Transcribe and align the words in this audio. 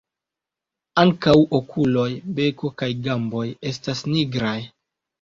Ankaŭ 1.01 1.35
okuloj, 1.59 2.07
beko 2.41 2.75
kaj 2.83 2.93
gamboj 3.11 3.47
estas 3.75 4.07
nigraj. 4.13 4.61